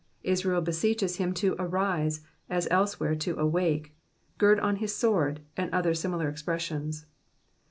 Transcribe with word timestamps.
Israel 0.23 0.61
beseeches 0.61 1.17
him 1.17 1.31
to 1.35 1.55
arise," 1.59 2.21
as 2.49 2.67
elsewhere 2.71 3.13
to 3.15 3.37
awake,''" 3.37 3.93
g^rd 4.39 4.59
on 4.59 4.77
his 4.77 4.95
sword," 4.95 5.41
and 5.55 5.71
other 5.71 5.93
similar 5.93 6.27
expressions. 6.27 7.05